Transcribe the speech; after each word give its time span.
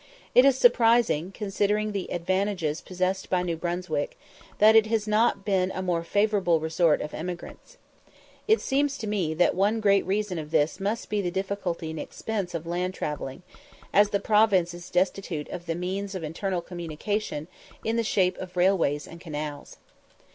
It 0.33 0.45
is 0.45 0.57
surprising, 0.57 1.31
considering 1.31 1.91
the 1.91 2.11
advantages 2.11 2.81
possessed 2.81 3.29
by 3.29 3.43
New 3.43 3.55
Brunswick, 3.55 4.17
that 4.57 4.75
it 4.75 4.87
has 4.87 5.07
not 5.07 5.45
been 5.45 5.69
a 5.75 5.83
more 5.83 6.03
favourite 6.03 6.59
resort 6.59 7.01
of 7.01 7.13
emigrants. 7.13 7.77
It 8.47 8.61
seems 8.61 8.97
to 8.97 9.05
me 9.05 9.35
that 9.35 9.53
one 9.53 9.79
great 9.79 10.03
reason 10.07 10.39
of 10.39 10.49
this 10.49 10.79
must 10.79 11.07
be 11.11 11.21
the 11.21 11.29
difficulty 11.29 11.91
and 11.91 11.99
expense 11.99 12.55
of 12.55 12.65
land 12.65 12.95
travelling, 12.95 13.43
as 13.93 14.09
the 14.09 14.19
province 14.19 14.73
is 14.73 14.89
destitute 14.89 15.47
of 15.49 15.67
the 15.67 15.75
means 15.75 16.15
of 16.15 16.23
internal 16.23 16.61
communication 16.61 17.47
in 17.85 17.95
the 17.95 18.03
shape 18.03 18.39
of 18.39 18.57
railways 18.57 19.07
and 19.07 19.21
canals. 19.21 19.77